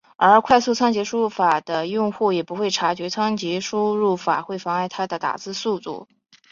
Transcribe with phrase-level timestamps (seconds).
[0.17, 6.07] 而快速仓颉输入法的用户也不会察觉仓颉输入法会妨碍他的打字速度。